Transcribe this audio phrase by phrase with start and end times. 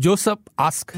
[0.00, 0.94] Joseph ask.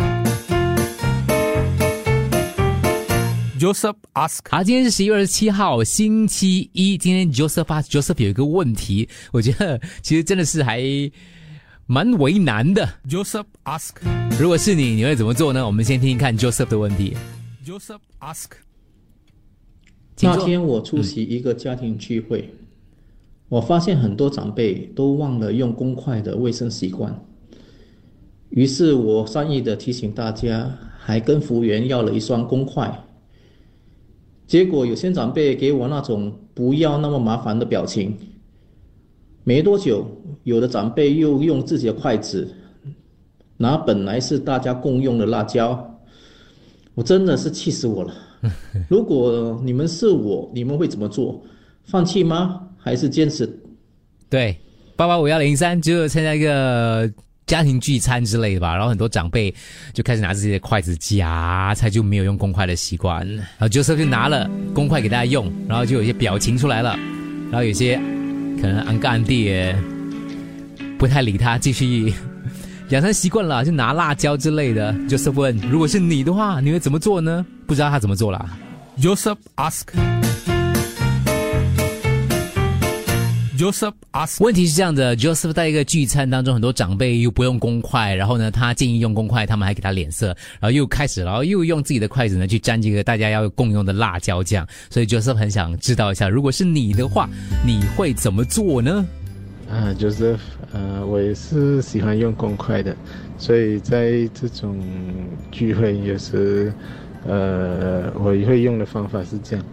[3.58, 4.48] Joseph ask.
[4.48, 6.96] 好，今天是十一月二十七号，星期一。
[6.96, 10.80] 今天 Joseph ask Joseph 有一个问题，我觉得其实真的是还
[11.86, 12.88] 蛮为难的。
[13.08, 13.96] Joseph ask.
[14.38, 15.66] 如果是你，你会怎么做呢？
[15.66, 17.16] 我们先听听看 Joseph 的问题。
[17.66, 18.50] Joseph ask.
[20.20, 22.54] 那天我出席一个家庭聚会，
[23.48, 27.20] 我发现很多长辈都忘了用公筷的卫生习惯，
[28.52, 33.04] 于是我善意的提醒大家，还跟服务员要了一双公筷。
[34.46, 38.14] 结果有些长辈给我那种不要那么麻烦的表情，
[39.44, 40.06] 没多久，
[40.44, 42.46] 有的长辈又用自己的筷子
[43.56, 45.98] 拿本来是大家共用的辣椒，
[46.94, 48.12] 我真的是气死我了。
[48.86, 51.42] 如果你们是我，你们会怎么做？
[51.84, 52.68] 放弃吗？
[52.76, 53.48] 还是坚持？
[54.28, 54.58] 对，
[54.94, 57.10] 八八五幺零三就参加一个
[57.46, 59.54] 家庭聚餐之类的吧，然后很多长辈
[59.92, 63.26] 就开始拿自己的筷子夹菜，就没有用公筷的习惯。
[63.36, 66.98] 然后 Joseph 就拿了公筷给大家用，然后就有一些表情出来了，
[67.50, 67.96] 然后有些
[68.60, 69.76] 可能安哥安弟也
[70.98, 72.14] 不太理他，继续
[72.90, 74.92] 养成习惯了，就拿辣椒之类的。
[75.08, 77.44] Joseph 问：如果是你的话，你会怎么做呢？
[77.66, 78.56] 不知道他怎么做啦。
[78.98, 80.21] Joseph ask.
[83.56, 84.42] Joseph ask.
[84.42, 90.28] 问题是这样的，Joseph 在一个聚餐当中，很多长辈又不用公筷，然后呢，他建议用公筷，他们还给他脸色，
[90.58, 97.28] 然后又开始，然后又用自己的筷子呢去沾这个大家要共用的辣椒酱，所以 Joseph 很想知道一下，如果是你的话，
[97.66, 99.04] 你会怎么做呢？
[99.70, 100.36] 啊，就是
[100.72, 102.96] 呃，我也是喜欢用公筷的，
[103.38, 104.78] 所以在这种
[105.50, 106.72] 聚会有时，
[107.26, 109.64] 呃，我会用的方法是这样，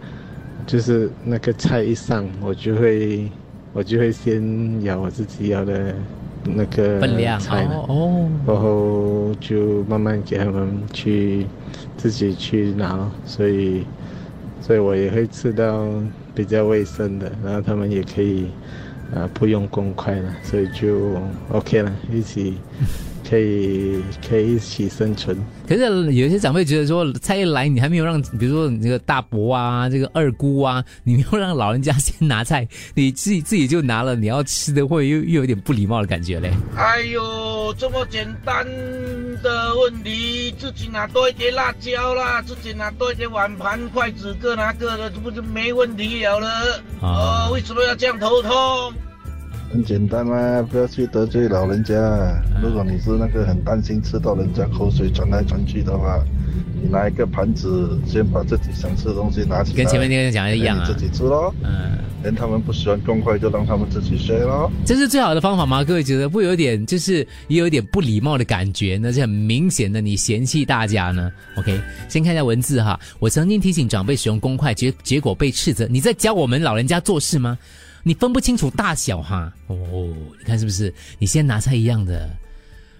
[0.66, 3.30] 就是那个菜一上，我就会
[3.72, 5.94] 我就会先咬我自己要的
[6.44, 7.40] 那个分量。
[7.88, 11.46] 哦然后就慢慢给他们去
[11.96, 13.84] 自己去拿，所以
[14.60, 15.86] 所以我也会吃到
[16.34, 18.46] 比较卫生的，然后他们也可以
[19.14, 21.12] 啊、不用公筷了，所以就
[21.50, 22.56] OK 了，一起
[23.28, 25.36] 可以可以一起生存。
[25.68, 25.82] 可是
[26.12, 36.50] 有一些长辈觉得说，菜一来你还没有让，比如说你这个大伯啊，这个二姑啊，你没有让老人家先拿菜，你自己自己就拿了，你要吃的会又又有点不礼貌的感觉嘞。
[36.76, 38.66] 哎呦，这么简单
[39.42, 46.48] 的问题，自己拿多一点辣椒啦，自己拿多一点碗盘筷子，各拿各的，这不就没问题了了？
[47.00, 48.92] 啊哦，为什么要这样头痛？
[49.72, 51.94] 很简单嘛，不要去得罪老人家。
[52.60, 56.20] 如果你是那个很担心吃到人家口水传来传去的话，
[56.82, 61.54] 你拿一个盘子，先把自己想吃的东西拿起来，跟前面那个讲的一样啊自己吃咯。
[61.62, 64.68] 嗯，连他们不喜欢公筷，就让他们自己睡咯。
[64.84, 65.84] 这是最好的方法吗？
[65.84, 69.12] 各位觉得不有点就是也有一点不礼貌的感觉呢？
[69.12, 72.98] 是很明显的你嫌弃大家呢？OK，先看一下文字哈。
[73.20, 75.86] 我曾经提醒长辈使用公筷，结结果被斥责。
[75.88, 77.56] 你在教我们老人家做事吗？
[78.02, 79.52] 你分不清楚大小哈？
[79.66, 79.76] 哦，
[80.38, 80.92] 你看是不是？
[81.18, 82.28] 你先拿菜一样的。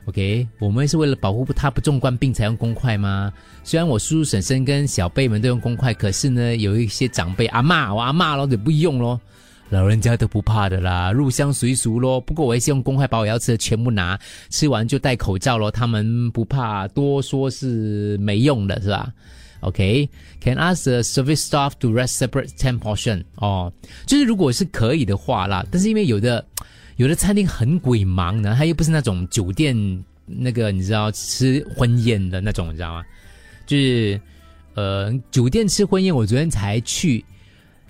[0.07, 3.33] OK，我们是为了保护他不中冠病才用公筷吗？
[3.63, 9.21] 虽然我叔叔婶婶跟小辈们都用公筷，可是呢，有一些长辈阿嬷我阿嬷咯，就不用咯。
[9.69, 12.21] 老人家都不怕的啦，入乡随俗咯。
[12.21, 14.19] 不过我还是用公筷把我要吃的全部拿，
[14.49, 15.71] 吃完就戴口罩咯。
[15.71, 19.13] 他们不怕，多说是没用的，是吧
[19.61, 23.73] ？OK，can、ask the service staff to rest separate ten portion 哦，
[24.07, 26.45] 就是如果是可以的话啦，但是因为有的
[26.97, 29.75] 有的餐厅很鬼忙呢，它又不是那种酒店
[30.27, 33.05] 那个你知道吃婚宴的那种，你知道吗？
[33.67, 34.21] 就是
[34.75, 37.25] 呃酒店吃婚宴，我昨天才去。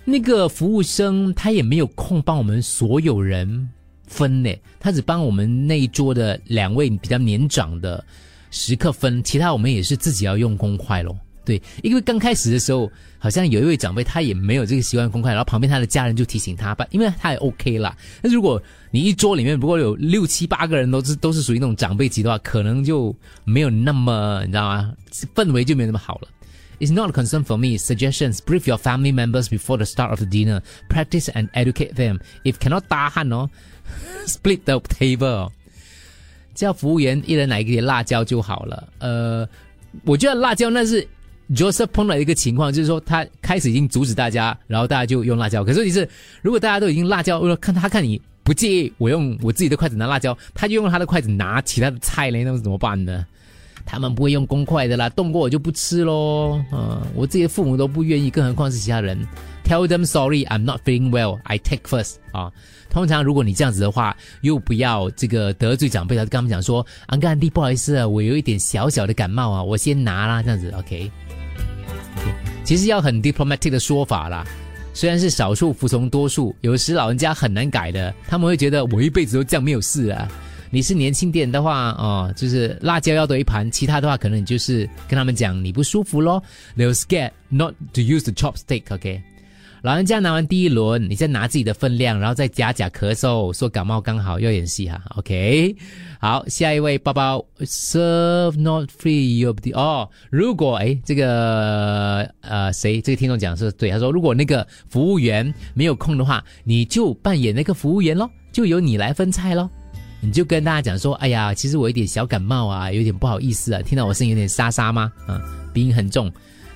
[0.03, 3.69] 那个服务生他也没有空帮我们所有人
[4.07, 8.03] 分呢，他只帮我们那一桌的两位比较年长的
[8.49, 11.15] 食客分，其他我们也是自己要用公筷咯。
[11.43, 17.97] 对，因为刚开始的时候，好像有一位长辈他也没有这个习惯公筷，然后旁边他的家人就提醒他吧，因为他也 OK 啦。
[18.21, 24.93] 那如果你一桌里面不过有六七八个人都是都是属于那种长辈级的话，可能就没有那么你知道吗？
[25.33, 26.27] 氛围就没那么好了。
[26.79, 27.77] It's not a concern for me.
[27.77, 30.61] Suggestions: brief your family members before the start of the dinner.
[30.89, 32.19] Practice and educate them.
[32.43, 33.49] If cannot 搭汉哦
[34.25, 35.51] ，split the table。
[36.55, 38.87] 叫服务员一人拿一点辣椒就好了。
[38.97, 39.47] 呃，
[40.05, 41.07] 我觉得辣椒那是
[41.55, 45.63] Joseph 碰到一个情况，就是说他开始已经阻止大家，然后大家就用辣椒。
[45.63, 46.07] 可是问题是，
[46.41, 53.25] 如果大家都已经辣椒，看他看你不介意我用我自己的筷子拿辣椒，他就用他的筷子拿其他的菜嘞，那怎么办呢？
[53.83, 56.61] 他们不会用公筷的啦，动过我就不吃喽。
[56.71, 59.17] 嗯、我自己的父母都不愿意，更何况是其他人。
[59.65, 61.39] Tell them sorry, I'm not feeling well.
[61.43, 62.15] I take first.
[62.31, 62.51] 啊，
[62.89, 71.09] 通常如果你这样子的话，又不要这个得罪长辈，他跟他们讲说，安哥安弟，不好意思啊，我有一点小小的感冒啊，我先拿啦，这样子，OK。
[72.63, 74.45] 其实要很 diplomatic 的说法啦。
[74.93, 80.27] 虽然是少数服从多数，有时老人家很难改的，他们会觉得我一辈子都这样没有事啊。
[80.69, 86.41] 你是年轻点的话，哦，就是辣椒要多一盘，其他的话可能你就是跟他们讲你不舒服咯。
[86.77, 89.21] They'll scared not to use the chopstick，OK、
[89.81, 95.75] 老人家拿完第一轮，你再拿自己的分量，然后再假假咳嗽，说感冒刚好，要演戏哈，OK。
[96.19, 109.67] 好，下一位包包，serve not free you the 哦，如果诶这个呃谁这个听众讲是对，他说如果那个服务员没有空的话，你就扮演那个服务员咯，就由你来分菜咯。
[110.19, 115.11] 你就跟大家讲说，哎呀，其实我有点小感冒啊，有点不好意思啊，听到我声音有点沙沙吗？
[115.25, 115.41] 啊，
[115.73, 116.31] 鼻音很重，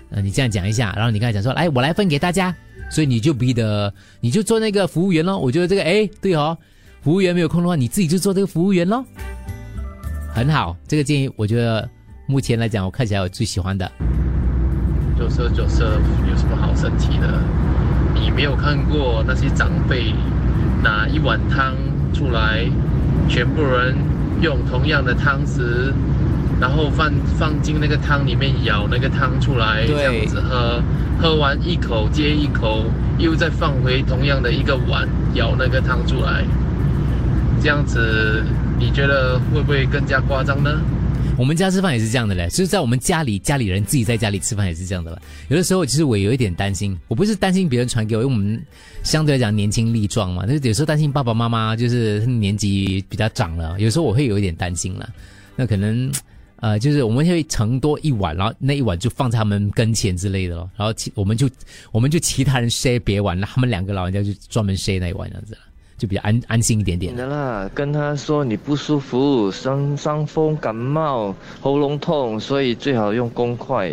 [0.10, 2.56] 呃，你这样讲一下，然后你跟他讲说，来，我来分给大家，
[2.89, 5.37] 所以你就逼得，你就做那个服务员咯。
[5.37, 6.57] 我觉得这个，哎，对哦，
[7.01, 9.03] 服务员没有空的话，你自己就做这个服务员咯。
[10.33, 11.89] 很好，这个建议我觉得
[12.27, 13.89] 目前来讲，我看起来我最喜欢的。
[15.17, 15.99] 九色九色
[16.29, 17.41] 有什么好生气的？
[18.13, 20.13] 你没有看过那些长辈
[20.83, 21.73] 拿一碗汤
[22.13, 22.65] 出来，
[23.29, 23.95] 全部人
[24.41, 25.93] 用同样的汤匙，
[26.60, 30.81] 然后放放进那个汤里面舀那个汤出来，这样子喝，
[31.22, 32.86] 喝完一口接一口，
[33.18, 36.46] 又再放回同样的一个碗舀那个汤出来，
[37.62, 38.44] 这样子
[38.80, 40.80] 你觉得会不会更加夸张呢？
[41.38, 45.22] 我们家吃饭也是这样的嘞，就是在我们家里，家里人自己在家里吃饭也是这样的了。
[45.50, 48.63] 有的时候其实我有一点担心，我不是担心别人传给我，因为我们
[49.04, 55.10] 相对来讲年轻力壮嘛，但是有时候担心爸爸妈妈就是年纪比较长了，有时候我会有一点担心了。
[55.57, 56.10] 那可能
[56.65, 61.47] 呃，就是我们会盛多一碗，然后那一碗就放在他们跟前之类的咯，然后其我们就
[61.91, 65.59] 我们就其他人 share 别碗，那他们两个老人家就专门 share 那一碗这样子了，
[65.95, 67.15] 就比较安安心一点点。
[67.15, 73.91] 的啦，跟他说你不舒服，伤伤风感冒，喉咙痛，所以最好用公筷。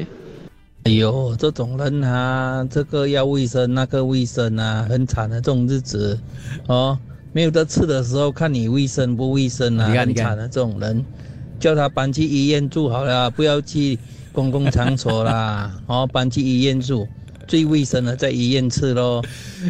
[0.84, 6.18] 哎呦，这种人啊，这个要卫生，那个卫生啊，很惨的这种日子，
[6.68, 6.98] 哦，
[7.34, 11.04] 没有得吃的时候，看你卫生不卫生啊，你看你看很惨的这种人，
[11.62, 13.96] 叫他搬去医院住好了，不要去
[14.32, 17.06] 公共场所啦， 哦，搬去医院住，
[17.46, 19.24] 最卫生的在医院吃咯。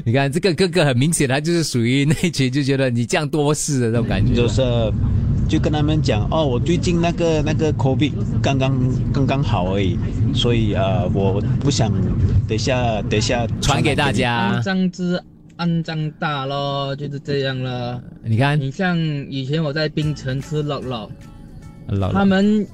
[0.06, 4.34] 你看这个哥哥很明显，他就是属于那一群就觉得你这样多事的那种感觉。
[4.34, 4.62] 就是
[5.46, 9.98] 就跟他们讲哦，我最近那个那个 COVID 刚刚刚刚好而已，
[10.34, 11.92] 所以呃，我不想
[12.48, 14.62] 等下等下传给大家安。
[14.62, 15.22] 张之
[15.56, 18.02] 安张大咯，就是这样了。
[18.24, 18.96] 你看，你像
[19.28, 20.80] 以前我在槟城吃乐
[22.12, 22.66] 他们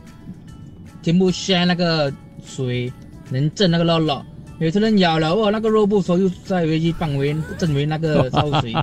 [1.02, 2.12] 全部 share 那个
[2.44, 2.92] 水，
[3.30, 4.22] 能震那个肉肉。
[4.58, 8.74] 有些人咬了哦，那个肉不熟，又再回去放回震回那个 烧水。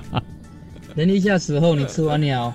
[0.94, 2.54] 等一下时候你吃完了，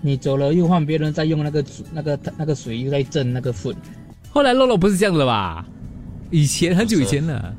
[0.00, 3.74] 你走了又换别人再用那个那个那个水又在震那个粉。
[4.30, 5.66] 后来肉肉不是这样的吧？
[6.30, 7.54] 以前很久以前了。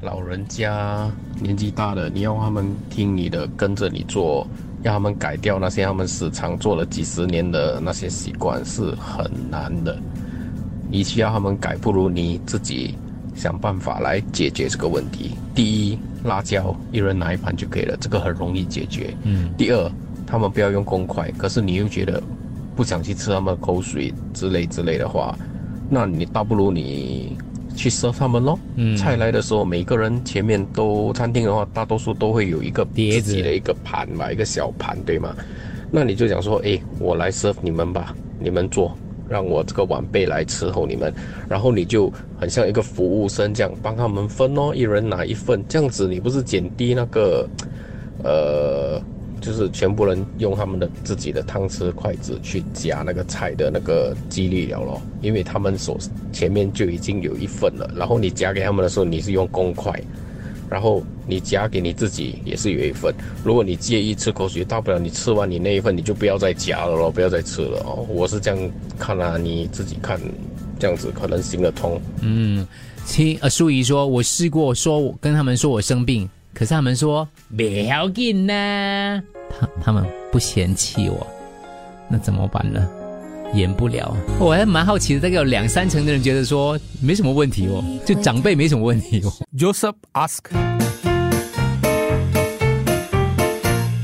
[0.00, 4.46] 老人家年纪大了，你要他们听你的，跟着你做，
[4.82, 9.98] 要他们改掉那些他们时常做了几十年的那些习惯是很难的。
[10.90, 12.94] 与其要他们改，不如你自己
[13.34, 15.30] 想办法来解决这个问题。
[15.54, 19.14] 第一，辣椒一人拿一盘就可以了，这个很容易解决。
[19.22, 19.90] 嗯，第二，
[20.26, 22.22] 他们不要用公筷，可是你又觉得
[22.76, 25.34] 不想去吃他们的口水之类之类的话，
[25.88, 27.38] 那你倒不如你
[27.74, 28.58] 去 serve 他们咯。
[28.76, 35.34] 嗯菜来的时候，每个人前面都餐厅的话，大多数都会有一个碟子自己的一个盘嘛，一个小盘，对吗？
[35.90, 38.96] 那你就讲说，哎，我来 serve 你们吧，你们做，
[39.28, 41.12] 让我这个晚辈来伺候你们，
[41.48, 42.10] 然后你就
[42.40, 47.46] 很像一个服务生这样帮他们分哦，一人拿一份，这样子你不是减低那个，
[48.24, 48.98] 呃，
[49.42, 55.98] 就是全部人用他们的自己的汤匙、筷子去夹那个菜的那个几率了咯，因为他们手
[56.32, 60.02] 前面就已经有一份了，然后你夹给他们的时候，你是用公筷。
[60.70, 63.14] 然后你夹给你自己也是有一份。
[63.44, 68.06] 如果你介意吃口水，大不了你吃完你那一份，你就不要再夹了咯，不要再吃了哦。
[68.08, 70.18] 我是这样看啊，你自己看，
[70.78, 72.00] 这样子可能行得通。
[72.22, 72.66] 嗯，
[73.06, 81.26] 听呃淑仪说，我试过说我跟他们说我生病，可是他们说不要紧呢，他他们不嫌弃我，
[82.08, 82.88] 那怎么办呢？
[83.54, 89.32] 演不了，我还蛮好奇的，大概有两三成的人觉得说没什么问题哦，就长辈没什么问题哦。
[89.58, 90.71] Joseph ask.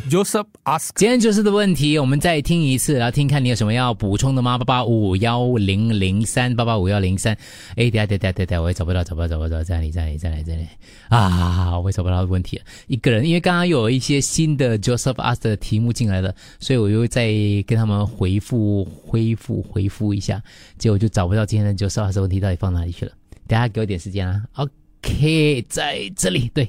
[0.09, 4.57] Joseph ask 今天就是的问题，我们再听一次，然后听看你有什么要补充的吗？
[4.57, 7.37] 八八五幺零零三，八八五幺零三。
[7.77, 10.69] 哎，等下等下等下，我也找不到，找不到，找不到，在哪里，在哪里，在哪里，在哪里？
[11.11, 12.59] 啊，我也找不到问题。
[12.87, 17.31] 一个人，因为刚刚有一些新的 Joseph ask 的题目进来了，所以我又再
[17.67, 20.43] 跟他们回复、恢复、回复一下，
[20.79, 23.13] 结果就找不到今天的 Joseph ask 问题到底放哪里去了。
[23.47, 24.43] 等下给我点时间啊。
[24.55, 26.67] OK，在这里，对，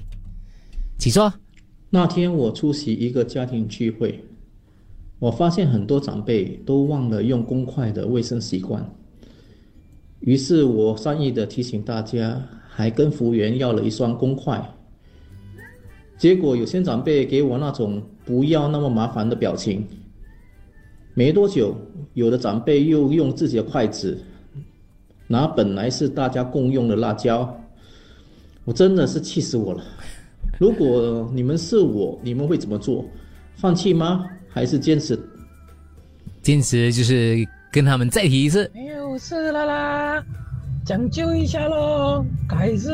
[0.98, 1.34] 请说。
[1.92, 4.24] 那天我出席一个家庭聚会，
[5.18, 8.88] 我发现很多长辈都忘了用公筷的卫生习惯，
[10.20, 14.64] 于是我善意的提醒大家，还跟服务员要了一双公筷。
[16.16, 19.84] 结果有些长辈给我那种不要那么麻烦的表情，
[21.16, 21.76] 没多久，
[22.14, 24.16] 有的长辈又用自己的筷子
[25.26, 27.60] 拿本来是大家共用的辣椒，
[28.66, 29.84] 我真的是气死我了。
[30.60, 33.04] 如果你们是我，你们会怎么做？
[33.56, 34.26] 放弃吗？
[34.50, 35.18] 还是坚持？
[36.42, 38.70] 坚持就是跟他们再提一次。
[38.74, 40.24] 没有事了啦，
[40.86, 42.26] 讲究一下喽。
[42.48, 42.90] 改日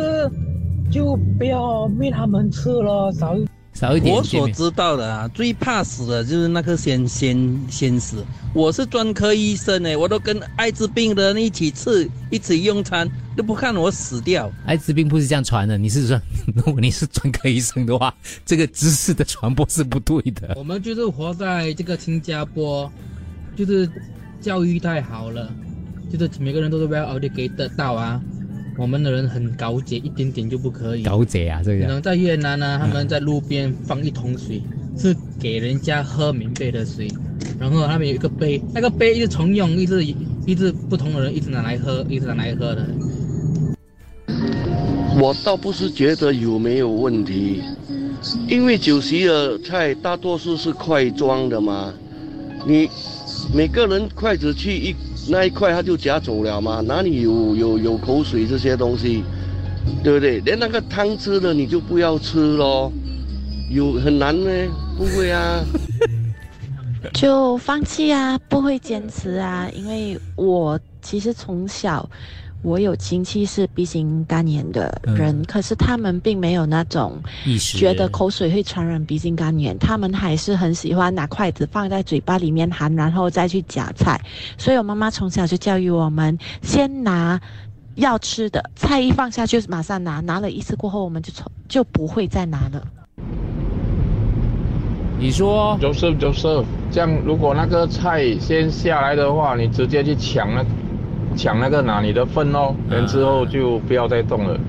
[0.91, 3.35] 就不要喂他们吃了，少
[3.75, 4.15] 少一点。
[4.15, 8.25] 我所知道的啊，最怕死的就是那个先先先死。
[8.53, 13.07] 我是专科医生哎，我都跟艾滋病的人一起吃，一起用餐。
[13.35, 15.77] 都不看我死掉，艾滋病不是这样传的。
[15.77, 16.17] 你是说，
[16.55, 18.15] 如果你是专科医生的话，
[18.45, 20.53] 这个知识的传播是不对的。
[20.55, 22.89] 我们就是活在这个新加坡，
[23.53, 23.89] 就是
[24.39, 25.51] 教育太好了，
[26.09, 28.21] 就是每个人都是 well educated 到啊。
[28.77, 31.03] 我们的人很高洁，一点点就不可以。
[31.03, 31.85] 高洁啊，这个。
[31.85, 34.61] 可能在越南呢，他们在路边放一桶水，
[34.97, 37.07] 是给人家喝免费的水，
[37.57, 40.03] 然后他们有一个杯，那个杯一直重用，一直
[40.45, 42.85] 一直不同的人一直拿来喝，一直拿来喝的。
[45.17, 47.61] 我倒不是觉得有没有问题，
[48.49, 51.93] 因为酒席的菜大多数是块装的嘛，
[52.67, 52.89] 你
[53.53, 54.93] 每个人筷子去一
[55.27, 59.23] 那一块他就夹走了嘛，哪里有有有口水这些东西，
[60.03, 60.39] 对不对？
[60.41, 62.91] 连那个汤汁的你就不要吃咯，
[63.69, 64.49] 有很难呢？
[64.97, 65.63] 不会啊，
[67.13, 72.07] 就放弃啊，不会坚持啊，因为我其实从小。
[72.65, 77.21] 我有亲戚是鼻型肝炎的人，可是他们并没有那种
[77.59, 84.19] 觉得口水会传染鼻型肝炎，他们还是很喜欢拿筷子放在嘴巴里面含，然后再去夹菜。
[84.57, 87.39] 所以我妈妈从小就教育我们，先拿
[87.93, 92.83] 要吃的菜一放下去马上拿，拿了一次过后我们就从就不会再拿了。
[95.19, 100.65] 你说，Joseph Joseph，这样如果那个菜先下来的话，你直接去抢那。
[101.35, 104.59] 抢那个拿你的份哦，然之后就不要再动了。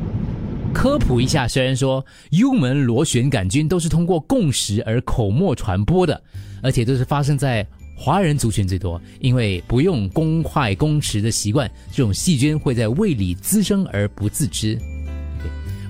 [0.75, 6.21] 科普一下，虽然说幽门螺旋杆菌都是通过共食而口沫传播的，
[6.63, 14.79] 而且都是发生在华人族群最多，因为不用公筷公食的习惯，这种细菌会在胃里滋生而不自知。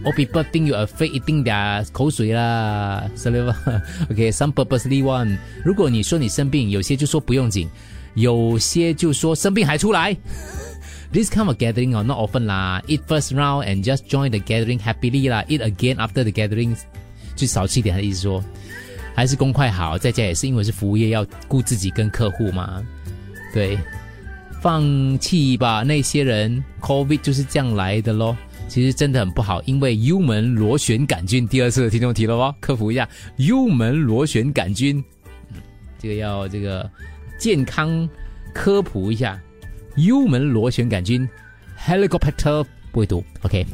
[0.04, 3.56] o p e o p l e think you afraid 一定的口水啦，sorry 吧。
[4.08, 5.36] OK，some purposely one。
[5.64, 7.68] 如果你说你生病，有些就说不用紧。
[8.16, 10.16] 有些就说生病还出来
[11.12, 15.60] ，this kind of gathering 哦，not often 啦，eat first round and just join the gathering happily 啦，eat
[15.60, 16.74] again after the gathering，
[17.36, 18.42] 最少吃一点的意思说，
[19.14, 22.82] 还是公筷好，在家也是因为是服务业要顾自己跟客户嘛，
[23.52, 23.78] 对，
[24.62, 28.34] 放弃吧，那些人，COVID 就是这样来的咯，
[28.66, 33.06] 其实真的很不好，因为幽门螺旋杆菌，第二次的听众提了哦，科普一下，
[33.36, 35.04] 幽门螺旋杆菌，
[35.98, 36.90] 这个要这个。
[37.38, 38.08] 健康
[38.54, 39.40] 科普一下，
[39.96, 41.28] 幽门螺旋杆菌
[41.78, 43.66] ，Helicobacter 不会读，OK，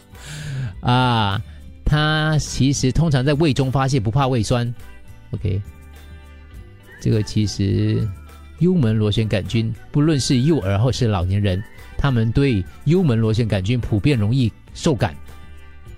[0.80, 1.42] 啊，
[1.84, 4.72] 它其实通常在胃中发泄，不怕胃酸
[5.30, 5.60] ，OK，
[7.00, 8.06] 这个其实
[8.58, 11.62] 幽门螺旋杆菌，不论是幼儿或是老年人，
[11.96, 15.14] 他们对幽门螺旋杆菌普遍容易受感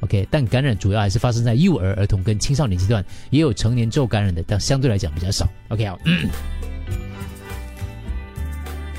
[0.00, 5.98] ，OK，但感染主要还是发生在幼儿、儿童跟青少年阶段，也有成年后感染的，但相对来讲比较少，OK 好。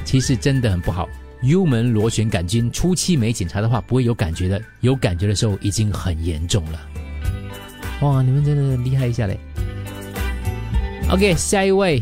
[0.06, 1.10] 其实真的很不好。
[1.42, 4.62] 幽门螺旋杆菌初期没检查的话，不会有感觉的。
[4.80, 6.80] 有感觉的时候，已经很严重了。
[8.02, 9.38] 哇，你们真的厉害一下嘞
[11.10, 12.02] ！OK，下一位，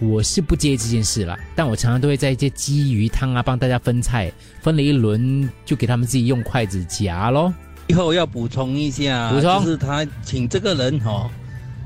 [0.00, 7.54] 我是不介意这件事了，但我常常都会在一些鲫鱼汤啊帮大家分菜，分了一轮就给他们自己用筷子夹咯。
[7.86, 11.30] 以后要补充一下，补充就是他请这个人哦，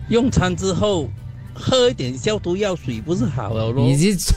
[0.09, 1.09] 用餐之后
[1.53, 3.85] 喝一点消毒药水不是好了咯？
[3.87, 4.35] 你这。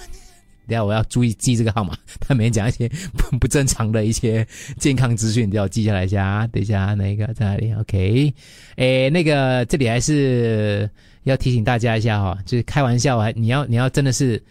[0.67, 4.45] 等下我要注意记这个号码，他每天讲一些 不不正常的一些
[4.77, 6.45] 健康资讯，都要记下来一下。
[6.47, 8.33] 等一下那个在哪里？OK，
[8.75, 10.89] 哎，那个这里还是
[11.23, 14.43] 要提醒大家一下哈，就是开玩笑还你要你要真的是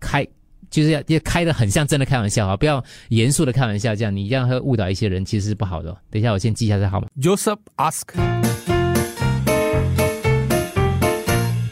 [0.00, 0.26] 开。
[0.70, 5.96] 就是要要开的很像真的开玩笑啊，不要严肃的开玩笑，这样你这样会误导一些人，其实是不好的。
[6.10, 7.08] 等一下，我先记一下这号码。
[7.18, 8.67] Joseph ask.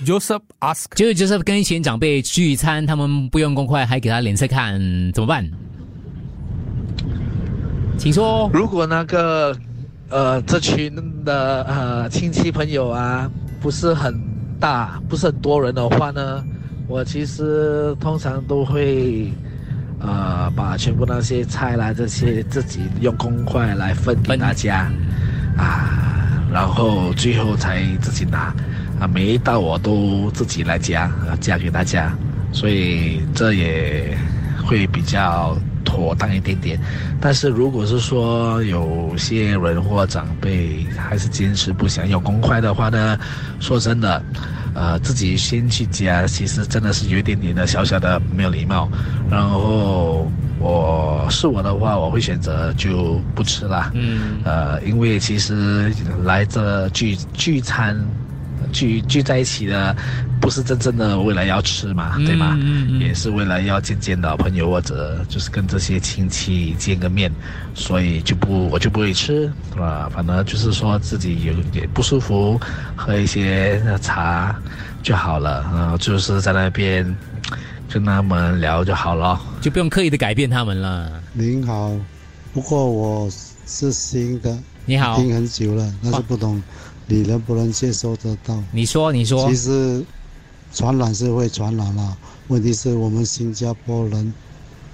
[0.06, 0.84] Joseph ask.
[0.94, 4.80] 就是 Joseph 跟一群长辈聚餐，他们不用公筷，还给他脸色看，
[5.12, 5.44] 怎么办？
[7.98, 8.48] 请说。
[8.54, 9.56] 如果那个
[10.08, 10.94] 呃这群
[11.24, 13.28] 的呃亲戚朋友啊
[13.60, 14.14] 不是很
[14.60, 16.44] 大，不是很多人的话呢，
[16.86, 19.32] 我其实通常都会
[19.98, 24.88] 呃把全部那些菜啦这些自己用公筷来分给大家
[25.56, 28.54] 啊，然后最后才自己拿
[28.98, 32.16] 啊，每一道我都自己来夹啊夹给大家，
[32.50, 34.16] 所以这也
[34.64, 36.80] 会比较妥当一点点。
[37.20, 43.18] 但是如果是说有些人或长辈还是坚持不想用公筷的话呢，
[43.60, 44.22] 说真的，
[44.74, 48.88] 呃，自己先去夹，其实真的是有一点点的小小的没有礼貌。
[49.30, 53.90] 然后我是我的话，我会选择就不吃啦。
[53.94, 55.92] 嗯，呃，因为其实
[56.24, 57.94] 来这聚聚餐。
[58.72, 59.96] 聚聚在一起的，
[60.40, 62.56] 不是真正的为了要吃嘛，对吗？
[62.60, 67.30] 嗯也是为了要见见老朋友或者就是跟这些亲戚见个面，
[67.74, 72.60] 所以就不我就不会吃，啊，反正就是说自己有点不舒服，
[72.94, 74.54] 喝一些茶
[75.02, 77.16] 就好了，然后就是在那边
[77.88, 81.10] 跟他们聊就好了，就不用刻意的改变他们了。
[81.32, 81.92] 您好，
[82.52, 83.30] 不过我
[83.66, 85.16] 是新的，你好。
[85.16, 86.62] 听很久了，但是不懂
[87.06, 88.60] 你能不能接收得到？
[88.72, 89.48] 你说，你说。
[89.48, 90.04] 其实
[90.72, 92.16] 传染是会传染啦，
[92.48, 94.32] 问题是我们新加坡人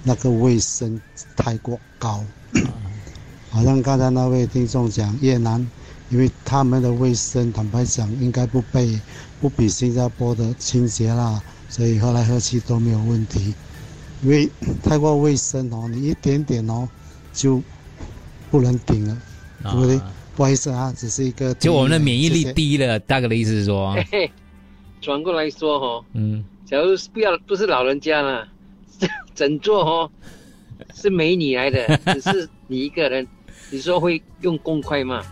[0.03, 0.99] 那个卫生
[1.35, 2.23] 太过高，
[3.49, 5.65] 好像刚才那位听众讲越南，
[6.09, 8.99] 因为他们的卫生坦白讲应该不被
[9.41, 13.53] 不比新加坡的清洁啦，所以喝来喝去都没有问题。
[14.21, 14.49] 因为
[14.81, 16.87] 太过卫生哦，你一点点哦
[17.33, 17.61] 就
[18.49, 19.17] 不能顶了，
[19.63, 19.99] 对不对？
[20.35, 24.31] 不好意思啊，只是一个就我们的免疫力谢谢低了，大概的意思是说，嘿嘿，
[25.01, 28.47] 转过来说哦，嗯，假如不要不是老人家了，
[29.35, 30.11] 整座哦
[30.93, 33.27] 是美女来的， 只是你一个人，
[33.71, 35.23] 你说会用公筷吗？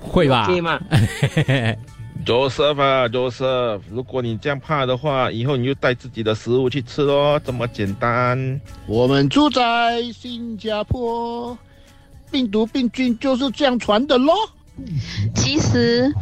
[0.00, 0.46] 会吧？
[0.46, 0.80] 可以吗？
[2.26, 8.60] Joseph 啊，Joseph，如果你这样怕的话，以后你就带自己的食物去吃咯，这么简单。
[8.86, 11.56] 我们住在新加坡，
[12.30, 14.34] 病毒病菌就是这样传的咯。
[15.34, 16.12] 其实，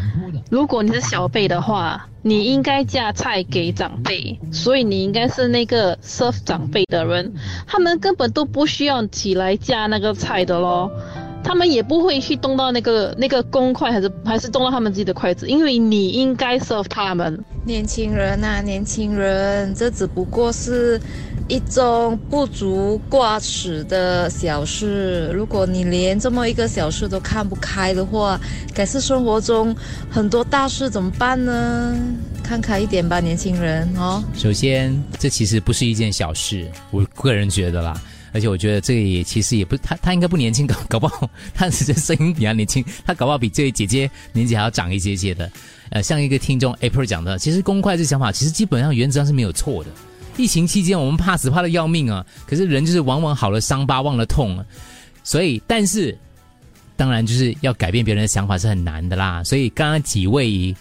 [0.50, 7.34] 如果你是小辈的话，你应该夹菜给长辈，所以你应该是那个 serve 长辈的人，
[7.66, 10.90] 他们根本都不需要起来夹那个菜的咯。
[11.44, 17.44] 他们也不会去动到那个那个公筷，还是还是动到他们自己的筷子，因为你应该 serve 他们。
[17.64, 21.00] 年轻人啊、年轻人，这只不过是
[21.48, 25.30] 一种不足挂齿的小事。
[25.32, 28.40] 如果你连这么一个小事都看不开的话，
[28.74, 29.74] 改次生活中
[30.10, 31.96] 很多大事怎么办呢？
[32.42, 34.22] 看开一点吧，年轻人哦。
[34.34, 38.00] 首先，这其实不是一件小事，我个人觉得啦。
[38.32, 45.50] 而且我觉得这也其实也不，他他应该不年轻，搞搞不好他只是声音比较年轻， 他搞不好比这位姐姐年纪还要长一些些的。
[45.90, 49.90] 呃，像一个听众 April 讲的，其实公筷这想法其实基本上原则上是没有错的。
[50.36, 54.64] 疫情期间我们怕死怕的要命啊，可是人就是往往好了伤疤忘了痛啊，
[55.22, 56.16] 所以但是
[56.96, 59.42] 当然就是要改变别人的想法是很难的啦。
[59.44, 60.74] 所以刚刚几位。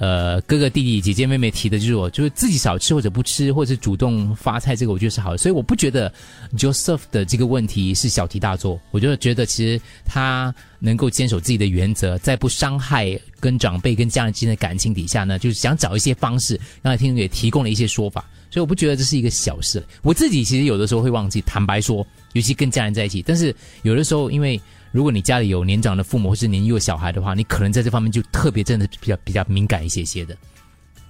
[0.00, 5.38] 呃，哥哥弟弟姐姐妹妹提的就是我，就是自己少吃或者不吃，或者是主动发菜，这个我觉得是好的。
[5.38, 6.12] 所以我不觉得
[6.56, 8.80] Joseph 的这个问题是小题大做。
[8.92, 16.56] 我就觉得其实他能够坚守自己的原则，在不伤害跟长辈跟家人之间的感情底下呢，就是想找一些方式。
[16.80, 19.82] 刚才听众也提供了一些说法，所以我不觉得这是一个小事。
[20.02, 24.60] 我自己其实有的时候会忘记，坦白说，尤其跟家人在一起，但是有的时候因为。
[24.90, 30.36] 如果你家里有年长的父母或是年幼小孩的话，你可能在这方面就特别真的比较比较敏感一些些的，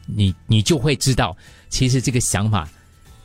[0.06, 1.36] 你你就会知道，
[1.68, 2.68] 其实这个想法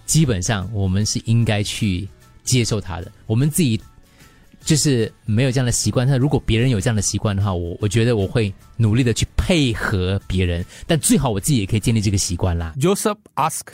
[0.05, 2.07] 基本上我们是应该去
[2.43, 3.11] 接受它的。
[3.25, 3.81] 我们自己
[4.63, 12.73] 就是没有这样的习惯，但如果别人有这样的习惯的话，我我觉得我会努力的去配合别人，但最好我自己也可以建立这个习惯啦。
[12.79, 13.73] Joseph ask.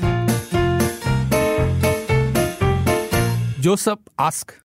[3.62, 4.50] Joseph ask.